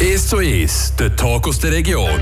[0.00, 2.20] 1 zu 1, der Talk aus der Region.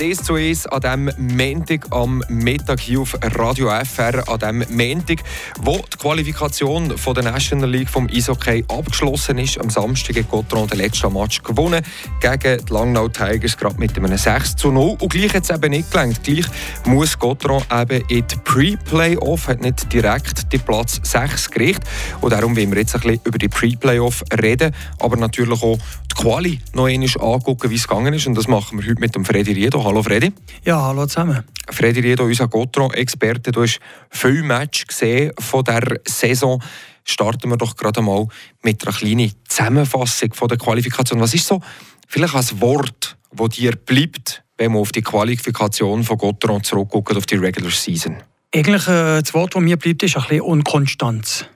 [0.00, 5.24] 1 zu 1 an diesem Montag am Mittag hier auf Radio FR, an diesem Montag,
[5.60, 9.58] wo die Qualifikation von der National League vom Eishockey abgeschlossen ist.
[9.60, 11.84] Am Samstag hat Gotron den letzten Match gewonnen
[12.20, 14.96] gegen die Langnau Tigers, gerade mit einem 6 zu 0.
[15.00, 16.22] Und gleich hat es eben nicht gelangt.
[16.22, 16.46] Gleich
[16.86, 21.88] muss Gotron eben in die Pre-Playoff, hat nicht direkt den Platz 6 gerichtet.
[22.20, 25.78] Und darum wollen wir jetzt ein bisschen über die Pre-Playoff reden, aber natürlich auch
[26.10, 28.26] die Quali noch einmal angucken, wie es gegangen ist.
[28.26, 29.87] Und das machen wir heute mit dem Freddy Riedo.
[29.88, 30.34] Hallo Freddy.
[30.66, 31.44] Ja, hallo zusammen.
[31.70, 33.52] Freddy Riedo, unser Gotro-Experte.
[33.52, 33.80] Du hast
[34.10, 36.62] viele Matches gesehen von dieser Saison.
[37.04, 38.26] Starten wir doch gerade mal
[38.62, 41.20] mit einer kleinen Zusammenfassung von der Qualifikation.
[41.20, 41.62] Was ist so
[42.06, 47.24] vielleicht ein Wort, das dir bleibt, wenn man auf die Qualifikation von Gotron zurückguckt, auf
[47.24, 48.18] die Regular Season?
[48.54, 51.46] Eigentlich äh, das Wort, das mir bleibt, ist ein bisschen Unkonstanz.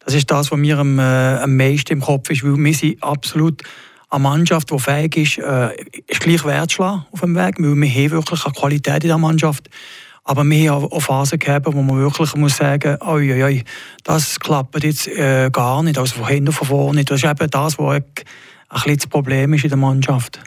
[0.00, 3.00] Das ist das, was mir am, äh, am meisten im Kopf ist, weil wir sind
[3.00, 3.62] absolut
[4.12, 5.74] eine Mannschaft, die fähig ist, äh,
[6.06, 9.18] ist gleich Wert schlagen auf dem Weg, weil wir haben wirklich eine Qualität in dieser
[9.18, 9.70] Mannschaft.
[10.24, 13.64] Aber wir haben auch Phasen gehabt, wo man wirklich muss sagen muss, oi, oi,
[14.04, 17.04] das klappt jetzt äh, gar nicht, also von hinten von vorne.
[17.04, 18.04] Das ist eben das, was ein
[18.70, 20.40] bisschen das Problem ist in der Mannschaft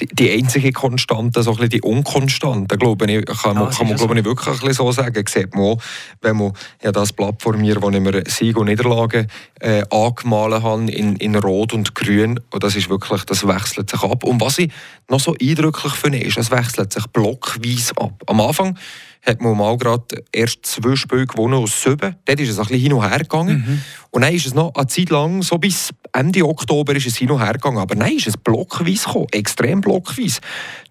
[0.00, 4.18] die einzige Konstante, so ein bisschen die Unkonstante, glaube ich, kann, man, kann man glaube
[4.18, 5.24] ich, wirklich ein bisschen so sagen.
[5.28, 5.82] Sieht man auch,
[6.20, 9.28] wenn man ja das Blatt vor mir, wo ich mir Sieg und Niederlagen
[9.60, 12.40] äh, angemalt habe, in, in Rot und Grün.
[12.50, 14.24] Und das ist wirklich, das wechselt sich ab.
[14.24, 14.72] Und was ich
[15.08, 18.20] noch so eindrücklich finde, ist, es wechselt sich blockweise ab.
[18.26, 18.76] Am Anfang
[19.24, 22.16] hat man mal gerade erst zwei Spiele gewonnen aus sieben.
[22.24, 23.64] Dort ist es ein bisschen hin und her gegangen.
[23.66, 23.80] Mhm.
[24.10, 27.30] Und dann ist es noch eine Zeit lang, so bis Ende Oktober ist es hin
[27.30, 27.78] und her gegangen.
[27.78, 30.40] Aber dann ist es blockweise gekommen, extrem blockweise.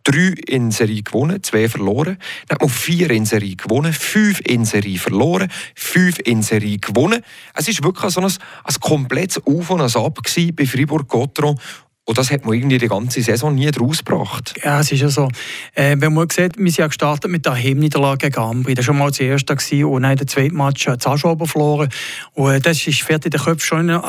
[0.04, 2.18] Drei in Serie gewonnen, zwei verloren.
[2.48, 7.22] Dann hat man vier in Serie gewonnen, fünf in Serie verloren, fünf in Serie gewonnen.
[7.56, 10.20] Es war wirklich so ein, ein komplettes Auf und ein Ab
[10.56, 11.58] bei Fribourg-Gotteron.
[12.06, 14.56] Und das hat man irgendwie die ganze Saison nie draus gebracht.
[14.62, 15.30] Ja, es ist ja so.
[15.74, 18.74] Äh, wenn man sieht, wir sind ja gestartet mit der Heimniederlage gegen Ambri.
[18.74, 19.86] Das war schon mal das erste gewesen.
[19.86, 21.90] und dann der zweite Match hat Zaschober verloren.
[22.34, 24.00] Und äh, das ist fertig in den Köpfen schon äh,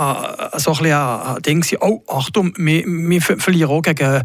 [0.56, 1.64] so ein bisschen ein Ding.
[1.80, 4.22] Oh, Achtung, wir, wir verlieren auch gegen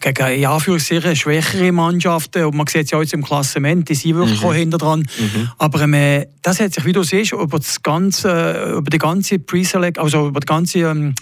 [0.00, 2.44] gegen in Anführungszeichen schwächere Mannschaften.
[2.44, 4.46] Und man sieht es ja jetzt im Klassement, die sind wirklich mhm.
[4.46, 5.00] auch hinter dran.
[5.00, 5.50] Mhm.
[5.58, 9.98] Aber ähm, das hat sich, wie du siehst, über, das ganze, über die ganze Pre-Select,
[9.98, 11.14] also über die ganze ähm,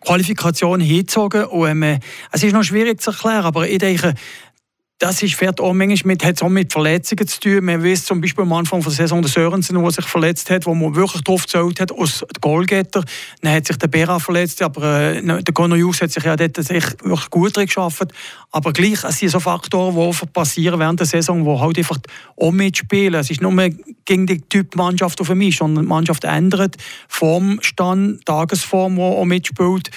[0.00, 1.44] Qualifikation hingezogen.
[1.44, 1.98] Und, ähm,
[2.32, 4.14] es ist noch schwierig zu erklären, aber ich denke,
[5.00, 7.64] das ist, fährt auch manchmal mit, hat auch mit Verletzungen zu tun.
[7.64, 10.74] Man weiß zum Beispiel am Anfang der Saison der Sörensen, der sich verletzt hat, wo
[10.74, 13.02] man wirklich drauf gezählt hat, aus Goalgetter.
[13.40, 16.54] Dann hat sich der Bera verletzt, aber äh, der Conor Hughes hat sich ja dort
[16.54, 18.12] sich wirklich gut drin geschafft.
[18.50, 21.98] Aber gleich, es sind so Faktoren, die passieren während der Saison, die halt einfach
[22.36, 23.18] auch mitspielen.
[23.18, 23.70] Es ist nur mehr
[24.04, 26.76] gegen die Typ Mannschaft auf mich, sondern die Mannschaft ändert
[27.08, 29.90] Formstand, Tagesform, die auch mitspielt.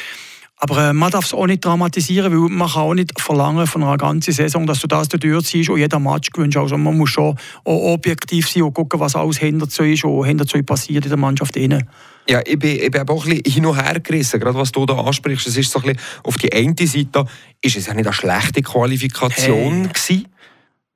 [0.63, 3.83] Aber äh, man darf es auch nicht dramatisieren, weil man kann auch nicht verlangen von
[3.83, 6.55] einer ganzen Saison, dass du das durchziehst und jeder Match gewinnst.
[6.55, 10.23] Also man muss schon auch objektiv sein und gucken, was alles hinter so ist und
[10.23, 11.57] hinter so passiert in der Mannschaft.
[11.57, 11.85] Rein.
[12.29, 14.85] Ja, ich bin, ich bin auch ein bisschen hin und her gerissen, gerade was du
[14.85, 15.47] da ansprichst.
[15.47, 17.25] Es ist so ein bisschen, auf die eine Seite
[17.61, 19.89] ist es ja nicht eine schlechte Qualifikation hey.
[19.89, 20.27] gewesen.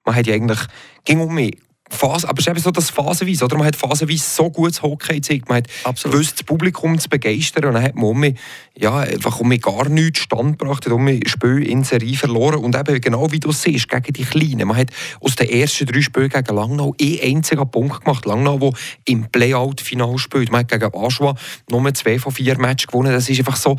[0.05, 0.59] Man hat ja eigentlich,
[1.03, 1.57] ging um mich,
[1.89, 3.57] Phase, aber es ist eben so das phasenweise, oder?
[3.57, 6.13] Man hat phasenweise so gutes Hockey gezeigt, man hat Absolut.
[6.13, 8.35] gewusst, das Publikum zu begeistern und dann hat man um mich,
[8.77, 12.75] ja, einfach um gar nichts stand gebracht, hat um mich Spiele in Serie verloren und
[12.75, 14.67] eben genau wie du siehst, gegen die Kleinen.
[14.67, 18.25] Man hat aus den ersten drei Spielen gegen Langnau einen einzigen Punkt gemacht.
[18.25, 18.71] Langnau, der
[19.05, 20.51] im Playout-Final spielt.
[20.51, 21.35] Man hat gegen Aschua
[21.69, 23.11] nur zwei von vier Matches gewonnen.
[23.11, 23.77] Das ist einfach so,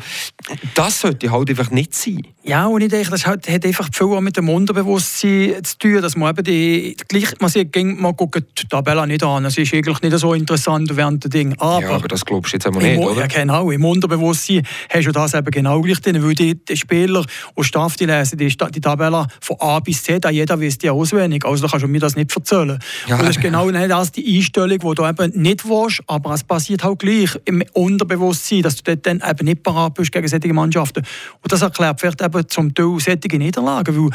[0.75, 2.27] das sollte halt einfach nicht sein.
[2.43, 6.15] Ja, und ich denke, das hat, hat einfach viel mit dem Unterbewusstsein zu tun, dass
[6.15, 9.45] man eben die, gleich, man sieht, man guckt die Tabelle nicht an.
[9.45, 11.55] Es ist eigentlich nicht so interessant während der Ding.
[11.57, 13.21] Aber, ja, aber das glaubst du jetzt einmal nicht, oder?
[13.21, 13.71] Ja, genau.
[13.71, 17.95] Im Unterbewusstsein hast du das eben genau gleich drin, weil die, die Spieler und Staff,
[17.95, 21.45] die lesen die, die Tabelle von A bis Z, jeder weiß die auswendig.
[21.45, 22.79] Also da kannst du mir das nicht erzählen.
[23.07, 23.15] Ja.
[23.15, 26.83] Und das ist genau das, die Einstellung, die du eben nicht willst, aber es passiert
[26.83, 31.03] halt gleich im Unterbewusstsein, dass du dort dann eben nicht parat bist gegen solche Mannschaften.
[31.41, 34.09] Und das erklärt vielleicht eben zum Teil solche Niederlagen, weil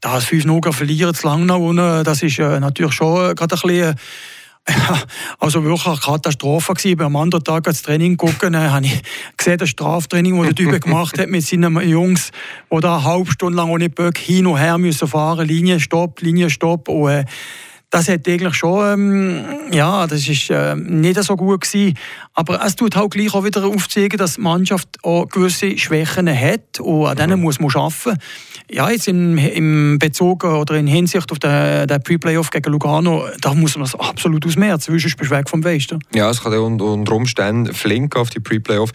[0.00, 3.94] das 5-0 verlieren zu Langnau, das ist äh, natürlich schon gerade ein bisschen
[4.68, 4.98] ja,
[5.38, 7.00] also wirklich eine Katastrophe gewesen.
[7.00, 9.02] Am anderen Tag das Training gucken, äh, habe ich
[9.36, 12.30] gesehen, das Straftraining, das der Typ gemacht hat mit seinen Jungs,
[12.72, 16.20] die da eine halbe Stunde lang ohne Böck hin und her müssen fahren, Linie Stopp,
[16.20, 16.88] Linie Stopp.
[16.88, 17.24] Und, äh,
[17.90, 21.96] das hat eigentlich schon, ähm, ja, das ist äh, nicht so gut gewesen.
[22.34, 26.80] Aber es tut halt gleich auch wieder aufzeigen, dass die Mannschaft auch gewisse Schwächen hat
[26.80, 28.18] und an denen muss man arbeiten.
[28.70, 33.54] Ja, jetzt im, im Bezug oder in Hinsicht auf den, den Pre-Playoff gegen Lugano, da
[33.54, 35.98] muss man das absolut ausmerzen, sonst bist du weg vom Westen.
[36.14, 38.90] Ja, es kann unter, unter Umständen flink auf die Pre-Playoff,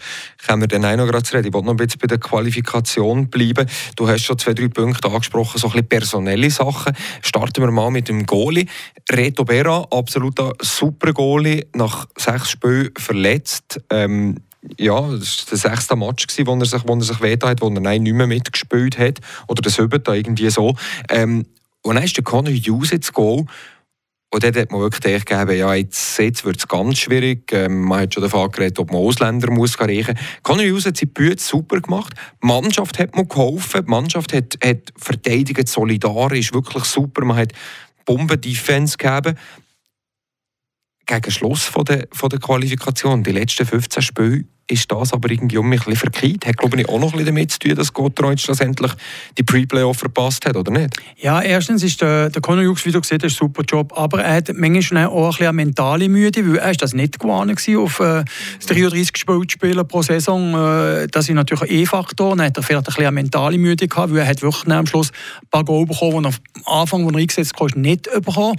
[0.46, 1.48] kommen wir dann auch noch gerade reden.
[1.48, 3.68] Ich wollte noch ein bisschen bei der Qualifikation bleiben.
[3.96, 6.92] Du hast schon zwei, drei Punkte angesprochen, so ein bisschen personelle Sachen.
[7.22, 8.66] Starten wir mal mit dem Goalie.
[9.10, 13.80] Reto Berra, absoluter super Goalie, nach sechs Spielen verletzt.
[13.90, 14.36] Ähm,
[14.78, 17.80] ja, das war der sechste Match, wo er sich, wo sich weht hat, wo er
[17.80, 19.20] nein, nicht mehr mitgespielt hat.
[19.46, 20.74] Oder der siebte, irgendwie so.
[21.08, 21.46] Ähm,
[21.82, 23.44] und dann ist der Conor Hughes ins Goal.
[24.30, 27.52] Und dort hat man wirklich gedacht, ja, jetzt, jetzt wird es ganz schwierig.
[27.52, 30.42] Ähm, man hat schon davon geredet, ob man Ausländer muss reichen muss.
[30.42, 32.14] Conor Hughes hat seine Bühne super gemacht.
[32.42, 33.84] Die Mannschaft hat mir geholfen.
[33.84, 37.24] Die Mannschaft hat, hat verteidigt, solidarisch, wirklich super.
[37.24, 37.52] Man hat
[38.06, 39.38] Bomben-Defense gegeben
[41.06, 45.58] gegen Schluss von der, von der Qualifikation, die letzten 15 Spiele, ist das aber irgendwie
[45.58, 46.46] um mich ein bisschen verkehrt.
[46.46, 48.92] Hat, glaube ich, auch noch ein bisschen damit zu tun, dass Gottroid schlussendlich
[49.36, 50.96] die Pre-Playoff verpasst hat, oder nicht?
[51.18, 54.22] Ja, erstens ist der, der Conor Hughes, wie du gesehen hast, ein super Job, aber
[54.22, 57.50] er hat manchmal auch ein bisschen eine mentale Müde, weil er ist das nicht gewohnt
[57.76, 58.24] auf äh,
[58.66, 60.54] 33 gespielte Spiele pro Saison.
[60.54, 62.36] Äh, das ist natürlich ein E-Faktor.
[62.36, 64.86] Dann hat er vielleicht ein bisschen eine mentale Müde gehabt, weil er hat wirklich am
[64.86, 65.10] Schluss
[65.42, 66.34] ein paar Goal bekommen, die er
[66.66, 68.56] am Anfang, wo er eingesetzt hat, nicht bekommen.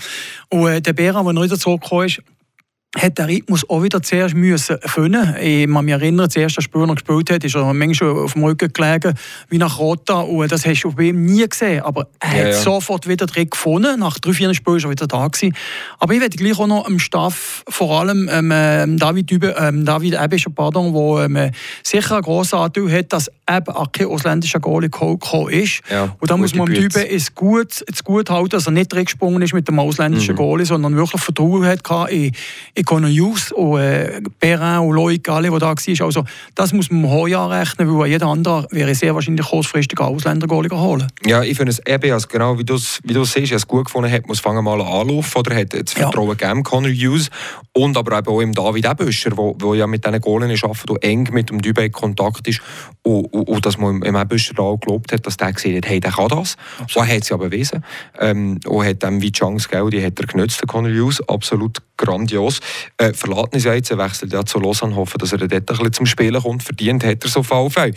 [0.50, 2.22] Und äh, der Bera, der wieder zurückgekommen ist,
[2.96, 5.36] hat der Rhythmus auch wieder zuerst müssen finden.
[5.42, 8.34] Ich kann mich erinnern, das erste Spiel, das er gespielt hat, ist er manchmal auf
[8.34, 9.14] dem Rücken gelegen,
[9.50, 10.22] wie nach Rota.
[10.22, 11.84] Und das hast du bei ihm nie gesehen.
[11.84, 12.54] Aber er ja, hat ja.
[12.54, 14.00] sofort wieder den gefunden.
[14.00, 15.28] Nach drei, vier Spielen war er wieder da.
[15.28, 15.56] Gewesen.
[16.00, 19.86] Aber ich werde gleich auch noch am Staff, vor allem ähm, ähm David, Dübe, ähm,
[19.86, 21.52] David Ebischer, pardon, der ähm,
[21.84, 25.82] sicher einen grossen Anteil hat, dass eben auch kein ausländischer Goalie gekommen ist.
[25.90, 29.42] Ja, und da muss man Dübe es gut, es gut halten, dass er nicht reingesprungen
[29.42, 30.38] ist mit dem ausländischen mhm.
[30.38, 32.32] Goalie, sondern wirklich Vertrauen hat in,
[32.74, 36.02] in Conor Hughes und äh, Perrin und Loic, alle, die da waren.
[36.02, 36.24] Also
[36.56, 41.08] das muss man hoch anrechnen, weil jeder andere wäre sehr wahrscheinlich kurzfristig Ausländer holen.
[41.26, 44.12] Ja, ich finde es eben, also genau wie du es wie siehst, es gut gefunden
[44.12, 46.34] hat, muss fangen mal anlaufen oder hat das Vertrauen ja.
[46.36, 47.30] gegeben, Conor Hughes
[47.74, 51.04] und aber eben auch im David Ebüscher, wo, wo ja mit diesen Goalen arbeitet und
[51.04, 52.62] eng mit dem Dübe in Kontakt ist
[53.04, 56.00] und, und, und dass man im Ebüscher auch gelobt hat, dass der gesehen hat, hey,
[56.00, 56.58] der kann das.
[56.80, 56.96] Absolut.
[56.96, 57.84] Und er hat es ja bewiesen.
[58.20, 62.60] Ähm, und hat dann wie Chance, die hat er genutzt, der Conor Hughes, absolut grandios.
[62.98, 65.94] Äh, verlassen ist ja jetzt, wechselt ja zu Lausanne, hoffen, dass er dort ein bisschen
[65.94, 66.63] zum Spielen kommt.
[66.63, 67.92] Verdient hat er so Fall.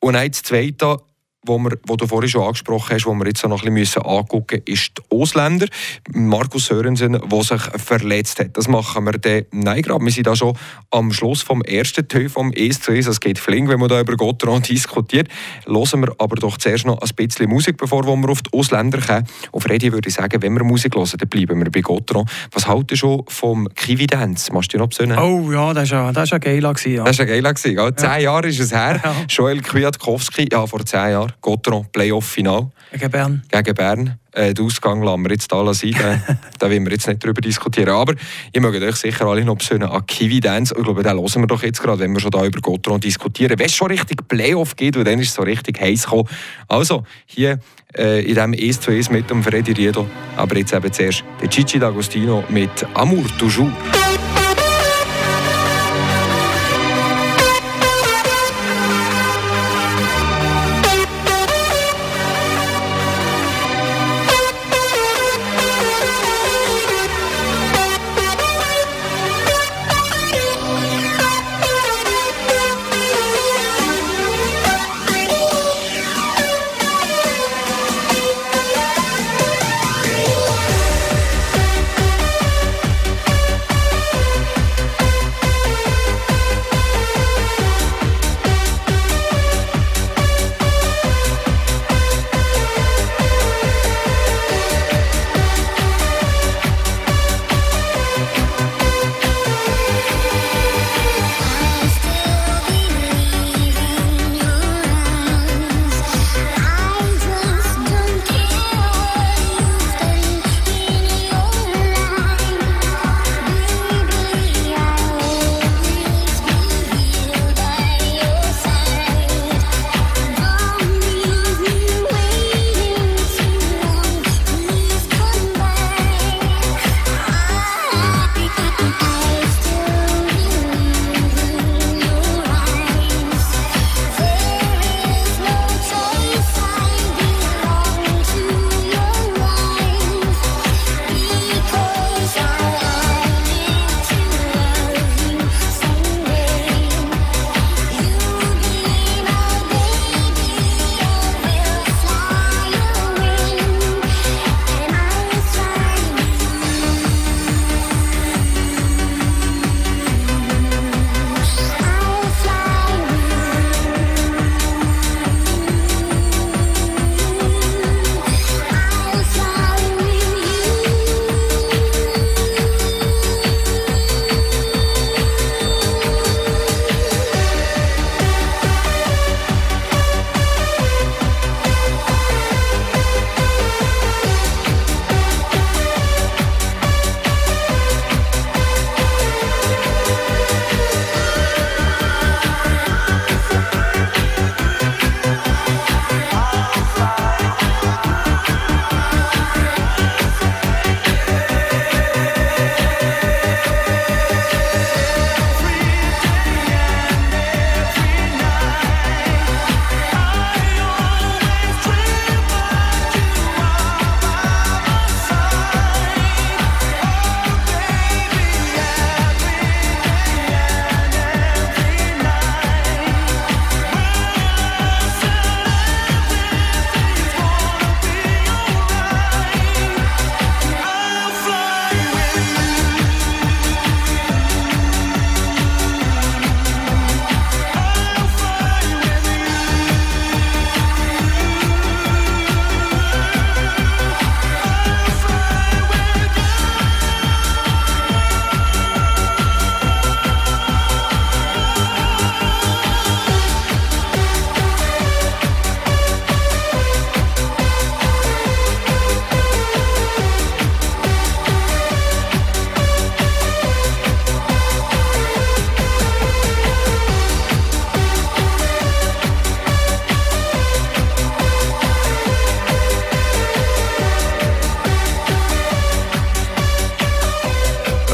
[0.00, 0.98] Und dann das Zweite,
[1.46, 4.62] wo, wir, wo du vorhin schon angesprochen hast, wo wir jetzt noch ein bisschen angucken
[4.66, 5.66] müssen, ist die Ausländer.
[6.12, 8.56] Markus Sörensen, der sich verletzt hat.
[8.56, 10.04] Das machen wir dann nein, gerade.
[10.04, 10.56] Wir sind da schon
[10.90, 14.16] am Schluss vom ersten Teil vom ES zu Es geht flink, wenn man da über
[14.16, 15.28] Gotteron diskutiert.
[15.66, 19.26] Hören wir aber doch zuerst noch ein bisschen Musik, bevor wir auf die Ausländer kommen.
[19.52, 22.26] Auf Freddy würde ich sagen, wenn wir Musik hören, dann bleiben wir bei Gotteron.
[22.52, 24.52] Was haltet ihr schon vom Kiwi-Dance?
[24.52, 25.18] Machst du dich noch besinnen?
[25.18, 26.74] Oh ja, das war ja, ein geiler.
[26.84, 27.04] Ja.
[27.04, 27.54] Das war ein geiler.
[27.64, 27.96] Ja.
[27.96, 28.18] Zehn ja.
[28.18, 29.00] Jahre ist es her.
[29.10, 29.14] Ja.
[29.28, 31.29] Joel Kwiatkowski, ja, vor zehn Jahren.
[31.40, 32.70] Gotteron Playoff-Final.
[32.92, 33.42] Gegen Bern.
[33.50, 34.18] Gegen Bern.
[34.32, 35.94] Äh, den Ausgang lassen wir jetzt da sein.
[35.98, 37.90] da, da wollen wir jetzt nicht darüber diskutieren.
[37.90, 38.14] Aber
[38.52, 40.74] ich möchte euch sicher alle noch besöhnen an Kiwi Dance.
[40.76, 43.58] Ich glaube, den hören wir doch jetzt gerade, wenn wir schon da über Gotteron diskutieren.
[43.58, 46.28] Wenn es schon richtig Playoff geht, und dann ist es so richtig heiß gekommen.
[46.68, 47.58] Also, hier
[47.96, 50.06] äh, in diesem 1 zu 1 mit dem Freddy Riedo.
[50.36, 53.70] Aber jetzt eben zuerst der Gigi D'Agostino mit Amour toujours.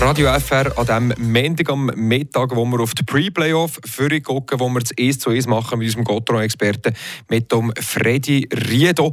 [0.00, 3.80] Radio FR an dem Montag am Mittag, wo wir auf die Pre-Playoff
[4.22, 6.94] gucken, wo wir das 1 zu 1 machen mit unserem Gotron-Experten,
[7.28, 9.12] mit dem Freddy Riedo.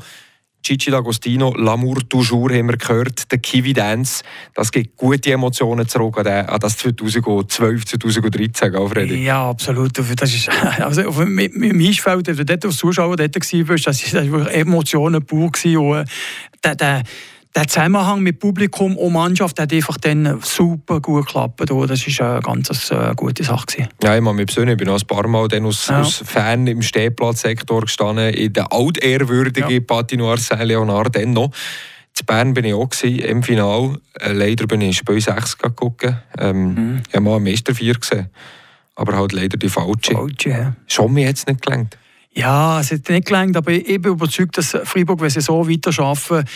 [0.62, 4.24] Gigi D'Agostino, L'amour toujours haben wir gehört, der Kiwi Dance,
[4.54, 9.26] das gibt gute Emotionen zurück an, das 2012, 2013, gell, Freddy?
[9.26, 9.98] Ja, absolut.
[9.98, 10.50] Das ist,
[10.80, 15.52] also, auf, im Eisfeld, wenn du dort als Zuschauer dort warst, das war Emotionen pur.
[15.52, 16.06] Gewesen, und,
[16.64, 17.04] der, der,
[17.56, 21.60] der Zusammenhang mit Publikum und Mannschaft hat einfach dann super gut geklappt.
[21.60, 23.66] Das war eine ganz äh, gute Sache.
[23.68, 23.90] Gewesen.
[24.02, 26.00] Ja, ich persönlich, ich bin noch ein paar Mal dann als, ja.
[26.00, 29.80] als Fan im Stehplatzsektor gestanden, in der altehrwürdigen ja.
[29.82, 31.52] Patinoire Saint-Léonard dann noch.
[32.20, 34.00] In Bern war ich auch gewesen, im Finale.
[34.20, 36.08] Äh, leider bin ich in Spiel 6 geguckt.
[36.38, 37.02] Ähm, mhm.
[37.08, 38.30] Ich habe mal Meister 4 gesehen.
[38.96, 40.14] Aber halt leider die falsche.
[40.14, 40.76] Falsche, ja.
[40.88, 41.98] Schon mir jetzt nicht gelangt.
[42.36, 45.92] Ja, es hat nicht gelangt, aber ich bin überzeugt, dass Freiburg, wenn sie so weiter
[46.04, 46.48] arbeiten,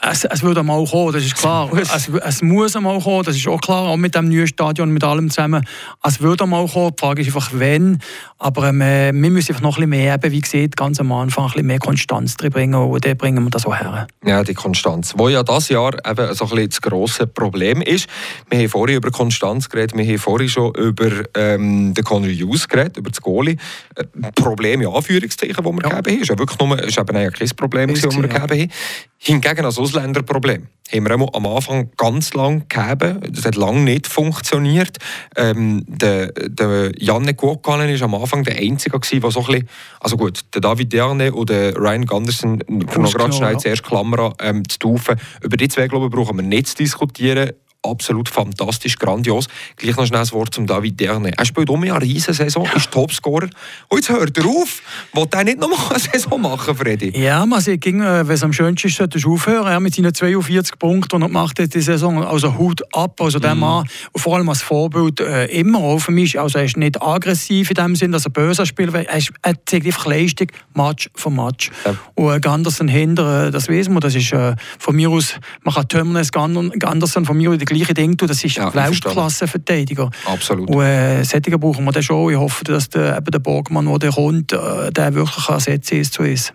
[0.00, 1.70] es, es wird einmal kommen, das ist klar.
[1.94, 5.04] Es, es muss einmal kommen, das ist auch klar, auch mit dem neuen Stadion, mit
[5.04, 5.66] allem zusammen.
[6.02, 7.98] Es wird einmal kommen, die Frage ist einfach, wenn.
[8.38, 11.44] Aber ähm, wir müssen einfach noch ein bisschen mehr, eben, wie gesagt, ganz am Anfang
[11.44, 14.06] ein bisschen mehr Konstanz drin bringen und dann bringen wir das auch her.
[14.24, 18.08] Ja, die Konstanz, wo ja dieses Jahr eben so ein bisschen das grosse Problem ist.
[18.50, 22.68] Wir haben vorhin über Konstanz geredet, wir haben vorhin schon über ähm, den Conor Hughes
[22.68, 23.56] geredet, über das Goalie.
[23.94, 24.04] Äh,
[24.34, 25.88] Problem, ja, Anführungszeichen, das wir ja.
[25.88, 26.22] gegeben haben.
[26.22, 28.70] Ist ja wirklich nur, ist eben kein Problem, das wir gegeben haben.
[29.18, 33.20] Hingegen als Ausländerproblem haben wir am Anfang ganz lang gegeben.
[33.30, 34.98] Das hat lange nicht funktioniert.
[35.36, 39.68] Ähm, der, der Janne Kuokkanen war am Anfang der Einzige, der so ein bisschen,
[40.00, 43.58] also gut, der David Derne und der Ryan Gunderson, noch gerade schnell ja.
[43.58, 45.16] zuerst Klammer ähm, zu taufen.
[45.42, 47.52] Über die zwei, glaube ich, brauchen wir nicht zu diskutieren
[47.84, 49.48] absolut fantastisch, grandios.
[49.76, 51.32] Gleich noch schnell ein Wort zum David Derne.
[51.36, 53.48] Er spielt um eine Riesensaison, ist Topscorer.
[53.88, 54.82] Und jetzt hört er auf.
[55.12, 57.18] Will er nicht nochmal eine Saison machen, Freddy?
[57.18, 59.66] Ja, man sieht, wenn es am schönsten ist, sollte aufhören.
[59.66, 63.20] Er mit seinen 42 Punkten, die er gemacht hat, die Saison, also Hut ab.
[63.20, 63.60] Also der mm.
[63.60, 66.38] Mann, vor allem als Vorbild, äh, immer für mich.
[66.40, 68.94] Also er ist nicht aggressiv in dem Sinn, dass er böse spielt.
[68.94, 71.70] Er, ist, er zeigt einfach Leistung, Match für Match.
[71.84, 71.94] Ja.
[72.14, 75.74] Und äh, Ganderson hinter, äh, das wissen wir, das ist äh, von mir aus, man
[75.74, 78.28] kann Tömnes, Ganderson von mir aus die gleiche Ding tun.
[78.28, 80.10] Das ist ja, Weltklasse-Verteidiger.
[80.26, 80.68] Absolut.
[80.68, 82.32] Und äh, Sättiger brauchen wir dann schon.
[82.32, 86.22] Ich hoffe, dass der, eben der Borgmann, der kommt, äh, der wirklich ersetzen ist zu
[86.22, 86.52] uns.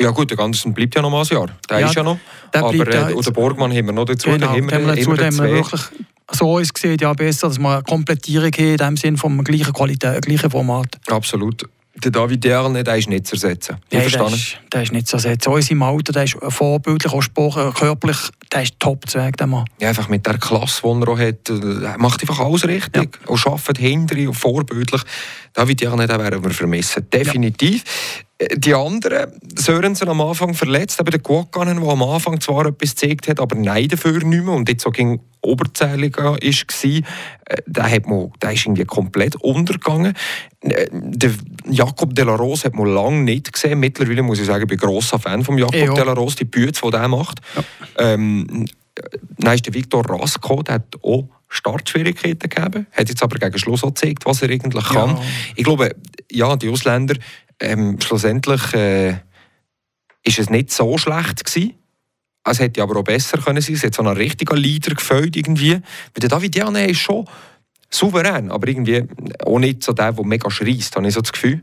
[0.00, 1.48] Ja gut, der Ganzen bleibt ja noch mal ein Jahr.
[1.68, 2.18] Der ja, ist ja noch.
[2.54, 4.30] Der aber äh, und der Borgmann haben wir noch dazu.
[4.30, 5.82] Genau, haben wir, dazu, haben wir wirklich
[6.30, 9.72] so ist gesehen ja besser, dass wir eine Komplettierung haben, in dem Sinn vom gleichen
[9.72, 10.98] Qualität, gleichen Format.
[11.08, 11.64] Absolut
[12.04, 13.76] der David Derne, der ist nicht zu ersetzen.
[13.90, 15.50] Nein, der ist, der ist nicht zu ersetzen.
[15.50, 18.18] Auch in seinem Alter, der ist vorbildlich, auch Sport, körperlich,
[18.52, 19.64] der ist top zu der Mann.
[19.80, 23.28] Ja, einfach mit der Klasse, die er auch hat, er macht einfach alles richtig ja.
[23.30, 25.02] und arbeitet hinter und vorbildlich.
[25.52, 27.82] David Derne, den werden wir vermissen, definitiv.
[27.84, 28.27] Ja.
[28.56, 33.26] Die anderen, Sörensen am Anfang verletzt, aber der Guakanen, der am Anfang zwar etwas gezeigt
[33.26, 37.02] hat, aber nein dafür nicht mehr und jetzt so gegen Oberzähliger war, äh,
[37.66, 40.14] der, hat mal, der ist irgendwie komplett untergegangen.
[40.60, 41.32] Äh, der
[41.68, 43.80] Jakob de la Rose hat man lange nicht gesehen.
[43.80, 45.94] Mittlerweile muss ich sagen, ich bin grosser Fan von Jakob ja.
[45.94, 47.40] de la Rose, die Bütze, die er macht.
[47.56, 47.64] Ja.
[48.12, 48.66] Ähm,
[49.38, 53.82] dann ist der Viktor Rasko, der hat auch Startschwierigkeiten gegeben, hat jetzt aber gegen Schluss
[53.82, 55.16] auch gezeigt, was er eigentlich kann.
[55.16, 55.22] Ja.
[55.56, 55.94] Ich glaube,
[56.30, 57.14] ja, die Ausländer
[57.60, 59.16] ähm, schlussendlich äh,
[60.22, 61.74] ist es nicht so schlecht gewesen.
[62.44, 63.74] Es hätte aber auch besser können sein.
[63.74, 65.72] Es hat so einen richtigen Leader gefällt irgendwie.
[65.72, 67.26] Weil der David Jane ist schon
[67.90, 69.04] souverän, aber irgendwie
[69.44, 71.62] auch nicht so der, der mega schreist, habe ich so das Gefühl.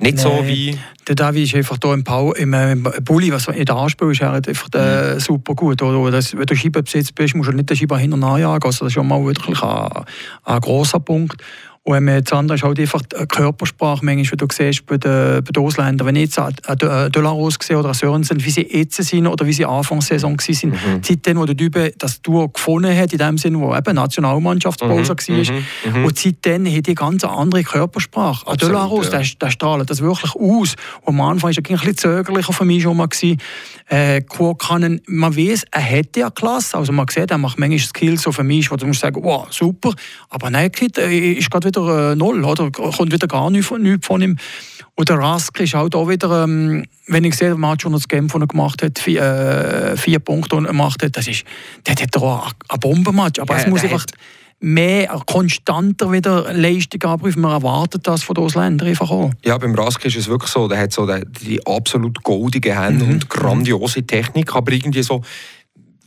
[0.00, 0.78] Nicht nee, so wie...
[1.06, 4.10] Der David ist einfach hier im, Power, im, äh, im Bulli, was in der Anspiel
[4.10, 5.20] ist, er einfach äh, mhm.
[5.20, 5.82] super gut.
[5.82, 8.64] Oder, das, wenn du Scheibenbesitz bist, musst du nicht den Scheiben hinten nachjagen.
[8.64, 10.04] Also das ist schon mal wirklich ein,
[10.44, 11.42] ein grosser Punkt.
[11.88, 15.52] Und das andere ist halt einfach die Körpersprache, manchmal, wie du siehst, bei den, bei
[15.52, 16.04] den Ausländern.
[16.04, 19.52] Wenn ich jetzt einen Delaros sehe oder einen Sörensen, wie sie jetzt sind oder wie
[19.52, 21.00] sie Anfangssaison waren, mhm.
[21.04, 25.36] seitdem, wo der Typ das Duo gefunden hat, in dem Sinne, wo eben Nationalmannschaftspause mhm.
[25.36, 25.54] war.
[25.54, 25.98] Mhm.
[26.00, 26.04] mhm.
[26.06, 28.50] Und seitdem hat die ganz andere Körpersprache.
[28.50, 29.20] Ein Delaros, ja.
[29.20, 30.74] der, der strahlt das wirklich aus.
[31.02, 33.06] Und am Anfang war er ein bisschen zögerlicher für mich schon mal.
[33.06, 33.40] Gewesen.
[33.88, 36.76] Äh, kann, man weiß, er hätte ja Klasse.
[36.76, 39.94] Also man sieht, er macht manchmal Skills, für mich, wo du musst sagen, wow, super.
[40.28, 42.70] Aber nein, äh, ist gerade wieder äh, null, oder?
[42.70, 44.36] Kommt wieder gar nichts von, nichts von ihm.
[44.96, 48.08] Und der Rask ist halt auch wieder, ähm, wenn ich sehe, der Match, den das
[48.08, 51.44] Game von er gemacht hat, vier, äh, vier Punkte gemacht hat, das ist,
[51.86, 53.38] der hat auch ein Bombenmatch.
[53.38, 54.06] Aber ja, es muss einfach
[54.60, 57.42] mehr, konstanter wieder Leistung abrufen.
[57.42, 59.30] Man erwartet das von den Ausländern einfach auch.
[59.44, 63.04] Ja, beim Rask ist es wirklich so, der hat so die, die absolut goldige Hände
[63.04, 63.12] mhm.
[63.12, 65.22] und grandiose Technik, aber irgendwie so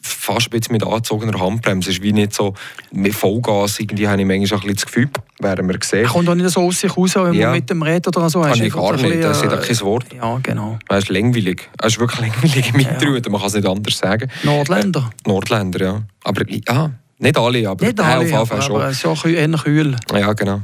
[0.02, 1.90] fast ein bisschen mit angezogener Handbremse.
[1.90, 2.54] Es ist wie nicht so
[2.92, 3.80] mit Vollgas.
[3.80, 6.06] Irgendwie habe ich manchmal ein bisschen das Gefühl, werden wir sehen.
[6.06, 7.48] Er kommt auch nicht so aus sich raus, wenn ja.
[7.48, 8.42] man mit dem redet oder so.
[8.42, 10.06] Kann ich gar nicht, das ist kein Wort.
[10.14, 10.80] Ja, genau.
[10.88, 11.70] Er ist langweilig.
[11.80, 13.22] Er ist wirklich langweilig im Interview, ja.
[13.30, 14.30] man kann es nicht anders sagen.
[14.44, 15.12] Nordländer.
[15.26, 16.02] Äh, Nordländer, ja.
[16.24, 18.82] Aber ja, Nicht alle, aber Nicht alle, aber, schon.
[18.82, 19.96] aber schon eher kühl.
[20.14, 20.62] Ja, genau.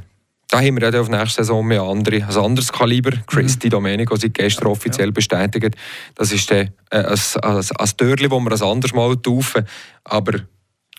[0.48, 3.12] Da haben wir ja auf nächste Saison mehr andere, ein anderes Kaliber.
[3.28, 3.72] Christy mhm.
[3.72, 5.12] Domenico seit gestern offiziell ja.
[5.12, 5.76] bestätigt.
[6.16, 9.66] Das ist äh, ein, ein, ein Törchen, das wir ein anderes Mal taufen.
[10.06, 10.34] Aber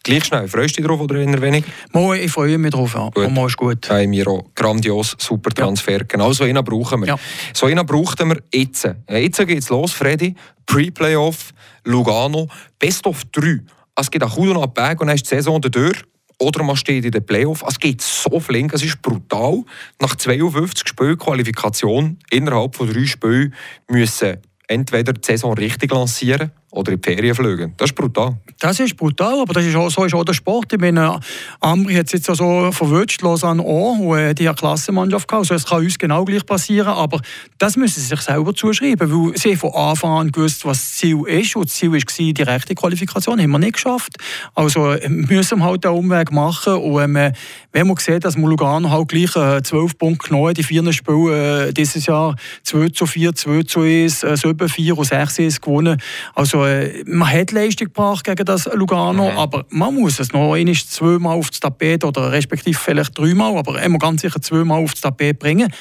[0.02, 0.48] gleich schnell.
[0.48, 1.64] Freust du dich drauf oder eher wenig?
[1.92, 2.94] Mal, ich freue mich drauf.
[2.94, 3.08] Ja.
[3.08, 3.32] Gut.
[3.32, 3.88] Mal ist gut.
[3.88, 5.98] Ja, wir auch grandios, super Transfer.
[5.98, 6.04] Ja.
[6.06, 7.08] Genau so einen brauchen wir.
[7.08, 7.16] Ja.
[7.54, 8.88] So einen brauchten wir jetzt.
[9.08, 10.34] Jetzt geht es los, Freddy.
[10.66, 13.60] Pre-Playoff, Lugano, Best of 3.
[13.98, 16.02] Es geht auch und Berg und dann ist die Saison durch.
[16.38, 17.64] Oder man steht in den Playoff.
[17.66, 19.64] Es geht so flink, es ist brutal.
[20.00, 23.54] Nach 52 Spielen Qualifikation innerhalb von drei Spielen
[23.88, 24.36] müssen
[24.68, 27.74] entweder die Saison richtig lancieren oder in die Ferien fliegen.
[27.76, 28.36] Das ist brutal.
[28.58, 30.72] Das ist brutal, aber das ist auch, so ist auch der Sport.
[30.72, 31.20] Ich meine,
[31.60, 35.50] Ambri hat es jetzt so verwünscht, Lausanne auch, und äh, die eine Klassenmannschaft gehabt.
[35.50, 37.20] Also es kann uns genau gleich passieren, aber
[37.58, 41.22] das müssen sie sich selber zuschreiben, weil sie von Anfang an gewusst, was das Ziel
[41.26, 41.56] ist.
[41.56, 44.16] Und das Ziel war die direkte Qualifikation, haben wir nicht geschafft.
[44.54, 47.32] Also äh, müssen wir halt den Umweg machen und ähm,
[47.72, 51.72] wenn man sieht, dass Lugano halt gleich äh, 12 Punkte genommen die vier Spiele äh,
[51.72, 56.00] dieses Jahr 2 zu 4, 2 zu 1, äh, 7, 4 und 6 1 gewonnen.
[56.34, 59.38] Also äh, man hat Leistung gebracht gegen das Lugano, mhm.
[59.38, 63.98] aber man muss es noch einmal zweimal aufs Tapet oder respektive vielleicht dreimal, aber immer
[63.98, 65.72] ganz sicher zweimal aufs Tapet bringen.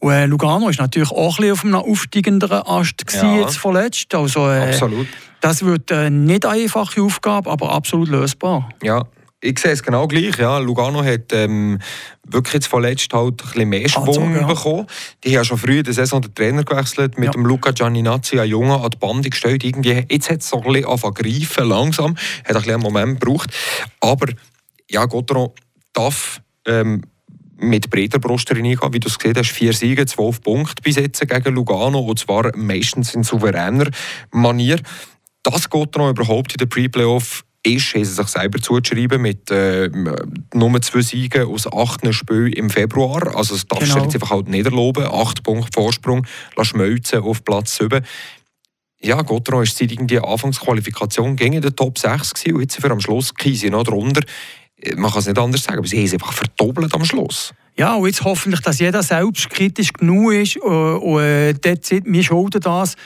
[0.00, 3.40] Und äh, Lugano war natürlich auch ein auf einem aufsteigenderen Ast ja.
[3.40, 4.14] jetzt vorletzt.
[4.14, 5.06] Also, äh, absolut.
[5.40, 8.68] Das wird äh, nicht eine einfache Aufgabe, aber absolut lösbar.
[8.82, 9.04] Ja,
[9.40, 10.36] ich sehe es genau gleich.
[10.38, 10.58] Ja.
[10.58, 11.78] Lugano hat ähm,
[12.24, 14.46] wirklich jetzt vorletzt halt ein bisschen mehr Schwung ja.
[14.46, 14.86] bekommen.
[15.22, 17.30] Die haben ja schon früh in der Saison den Trainer gewechselt, mit ja.
[17.32, 19.64] dem Luca Gianninazzi, ein Junge, an die Bande gestellt.
[19.64, 22.16] Irgendwie, jetzt hat es so ein bisschen angefangen langsam.
[22.16, 23.50] Hat ein bisschen einen Moment gebraucht.
[24.00, 24.26] Aber
[24.90, 25.54] ja, Gottero
[25.92, 27.02] darf ähm,
[27.60, 28.92] mit breiter Brust reingehen.
[28.92, 32.00] Wie du es gesehen hast, vier Siege, zwölf Punkte bis jetzt gegen Lugano.
[32.00, 33.88] Und zwar meistens in souveräner
[34.32, 34.80] Manier.
[35.44, 39.90] Das geht noch überhaupt in der Pre-Playoff ist, haben sie sich selber zuzuschreiben mit äh,
[40.54, 43.36] nur zwei Siegen aus acht Spielen im Februar.
[43.36, 43.98] Also das darfst genau.
[43.98, 45.04] du jetzt einfach halt nicht erlauben.
[45.04, 46.26] Acht Punkte Vorsprung,
[46.56, 48.04] lass schmelzen auf Platz 7.
[49.00, 53.00] Ja, Gotteron ist seit irgendwie Anfangsqualifikation gegen den Top 6 gewesen, und jetzt für am
[53.00, 54.22] Schluss sie noch drunter.
[54.96, 57.52] Man kann es nicht anders sagen, aber sie haben es einfach verdoppelt am Schluss.
[57.76, 62.22] Ja, und jetzt hoffentlich, dass jeder selbstkritisch genug ist und, und äh, dort sieht, wir
[62.24, 62.96] schulden das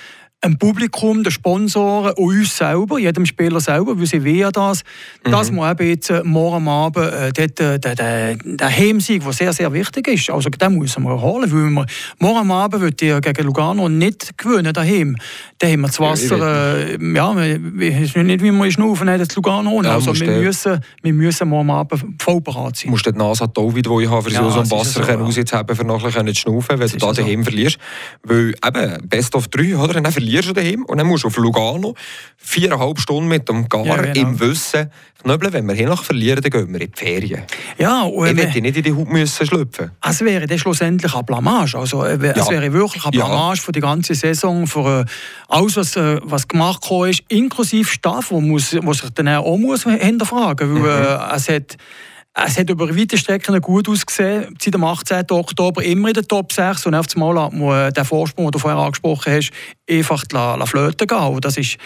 [0.45, 4.83] dem Publikum, den Sponsoren und uns selber, jedem Spieler selber, weil sie wollen das,
[5.25, 5.31] mhm.
[5.31, 9.33] dass man eben jetzt äh, morgen Abend äh, dort, äh, den, den, den Heimsieg, der
[9.33, 11.87] sehr, sehr wichtig ist, also den müssen wir holen, weil wir
[12.19, 15.17] morgen Abend wird ihr gegen Lugano nicht gewinnen daheim.
[15.59, 19.83] Dann haben wir das Wasser, äh, ja, wir wissen nicht, wie wir schnaufen, das Lugano.
[19.83, 22.87] Ja, also wir müssen, wir müssen morgen Abend voll bereit sein.
[22.87, 25.59] Du musst die Nase David, die ich habe, für ja, so ein Wasser so, ja.
[25.59, 27.51] haben, für nachher zu schnaufen, wenn du da daheim so.
[27.51, 27.79] verlierst.
[28.25, 30.01] Weil eben, Best of 3, oder?
[30.01, 31.95] Dann verlierst du daheim und dann musst du auf Lugano
[32.37, 34.29] viereinhalb Stunden mit dem Gar ja, genau.
[34.29, 34.90] im Wissen
[35.23, 35.53] knöbeln.
[35.53, 37.42] Wenn wir hier noch verlieren, dann gehen wir in die Ferien.
[37.79, 39.92] Ja, und ich möchte nicht in die Haut müssen schlüpfen.
[40.03, 41.79] Es wäre dann schlussendlich eine Blamage.
[41.79, 42.51] Also, äh, es ja.
[42.51, 43.62] wäre wirklich eine Blamage ja.
[43.62, 45.05] für die ganze Saison, für äh,
[45.49, 49.85] alles, was, äh, was gemacht ist, inklusive Staff, wo, muss, wo sich dann auch muss
[49.85, 50.83] hinterfragen muss.
[50.83, 51.35] Weil mhm.
[51.35, 51.77] es hat
[52.35, 54.57] es hat über weite Strecken gut ausgesehen.
[54.61, 55.31] Seit dem 18.
[55.31, 56.87] Oktober immer in der Top 6.
[56.87, 59.51] Und auf einmal hat man den Vorsprung, den du vorher angesprochen hast,
[59.88, 61.40] einfach la, la flöten gehen.
[61.40, 61.77] das ist,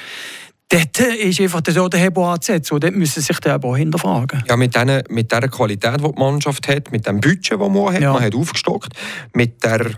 [0.68, 2.74] dort ist einfach der, der Hebel anzusetzen.
[2.74, 4.44] Und dort müssen sich die auch hinterfragen.
[4.48, 7.92] Ja, mit, den, mit der Qualität, die die Mannschaft hat, mit dem Budget, das man
[7.92, 8.12] hat, ja.
[8.12, 8.92] man hat aufgestockt,
[9.32, 9.90] mit, der,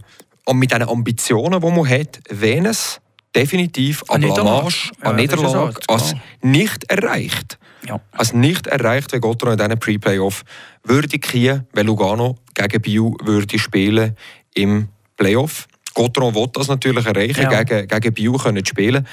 [0.54, 3.00] mit den Ambitionen, die man hat, Venus
[3.34, 7.58] definitiv an Blamage, an Niederlage, als nicht erreicht.
[7.86, 8.00] Ja.
[8.12, 10.44] Also nicht erreicht, wenn Gottero in diesen Pre-Playoff
[10.84, 14.16] würde kriegen, wenn Lugano gegen Biu würde spielen
[14.54, 15.68] im Playoff.
[15.94, 17.62] Gottero will das natürlich erreichen, ja.
[17.62, 19.06] gegen, gegen Biu können spielen.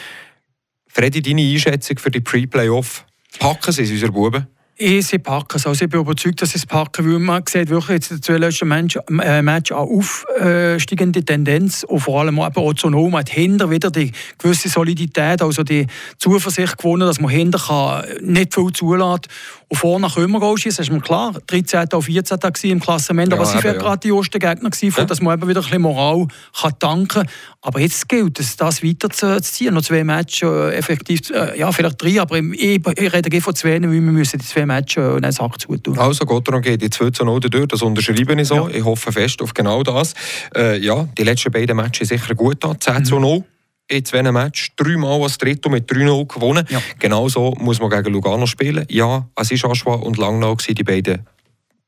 [0.88, 3.06] Freddy, deine Einschätzung für die Pre-Playoff?
[3.40, 4.48] Packen sie es, unsere Buben?
[4.78, 5.54] Ich sie packen.
[5.54, 8.24] Also ich bin überzeugt, dass sie es packen, weil man sieht wirklich jetzt in den
[8.24, 13.30] zwei letzten Match, äh, Match eine aufsteigende Tendenz und vor allem eben auch Nomen hat
[13.30, 18.74] hinter wieder die gewisse Solidität, also die Zuversicht gewonnen, dass man hinter kann nicht viel
[18.74, 19.30] zulässt
[19.76, 21.34] und vorne können wir schießen, ist mir klar.
[21.48, 21.88] 13.
[21.94, 22.40] und 14.
[22.64, 25.06] im Klassement, ja, aber sie waren gerade die ersten Gegner, gewesen, ja.
[25.06, 26.28] dass man eben wieder ein bisschen Moral
[26.60, 27.28] kann tanken kann.
[27.62, 29.74] Aber jetzt gilt es, das weiterzuziehen.
[29.74, 33.82] Noch zwei Matches äh, effektiv, äh, ja vielleicht drei, aber ich, ich rede von zwei,
[33.82, 35.98] weil wir müssen die zwei Matches äh, einen Sack zutun.
[35.98, 38.56] Also Gotteron geht die 2 zu 0 durch, das unterschreibe ich so.
[38.56, 38.68] Ja.
[38.70, 40.14] Ich hoffe fest auf genau das.
[40.56, 43.06] Äh, ja, die letzten beiden Matches sicher gut an, 10 mhm.
[43.06, 43.44] zu 0
[43.88, 46.66] in zwei Matches dreimal als Drittel mit 3-0 gewonnen.
[46.70, 46.82] Ja.
[47.00, 48.86] Genauso muss man gegen Lugano spielen.
[48.90, 51.26] Ja, es war Aschwa und Langnau, die beiden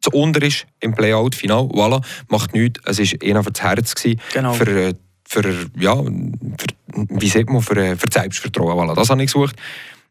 [0.01, 1.65] zu unter ist im Playout-Final.
[1.65, 2.79] Voilà, macht nichts.
[2.85, 3.95] Es war eher für das Herz.
[4.33, 4.53] Genau.
[4.53, 4.93] Für, äh,
[5.27, 8.77] für, ja, für, wie sagt man, für, äh, für das Selbstvertrauen.
[8.77, 9.55] Voilà, das habe ich gesucht.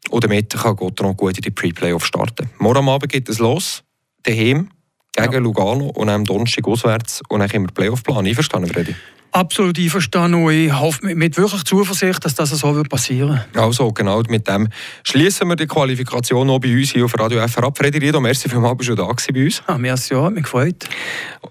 [0.09, 2.49] und damit kann Gott noch gut in die Pre-Playoff starten.
[2.59, 3.83] Morgen Abend geht es los,
[4.23, 4.69] daheim
[5.17, 5.39] gegen ja.
[5.39, 8.25] Lugano und am Donnerstag auswärts und dann haben wir Playoff-Plan.
[8.25, 8.95] Einverstanden, Freddy?
[9.31, 13.57] Absolut einverstanden und ich hoffe mit, mit wirklich Zuversicht, dass das so wird passieren wird.
[13.57, 14.69] Also genau, mit dem
[15.03, 17.77] schließen wir die Qualifikation auch bei uns hier auf Radio FR ab.
[17.77, 19.61] Freddy Riedo, merci vielmals, bist du da bei uns.
[19.67, 20.87] Ah, merci auch, mich gefreut.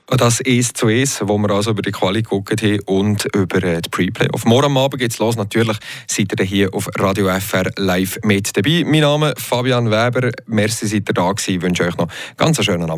[0.09, 3.83] Das «Es zu Es», wo wir also über die Quali geguckt haben und über äh,
[3.83, 4.29] die Preplay.
[4.33, 5.37] Auf morgen Abend geht es los.
[5.37, 5.77] Natürlich
[6.07, 8.85] seid ihr hier auf Radio FR live mit dabei.
[8.87, 10.31] Mein Name ist Fabian Weber.
[10.47, 11.57] Merci, seid ihr da gewesen.
[11.57, 12.95] Ich wünsche euch noch ganz einen schönen Abend.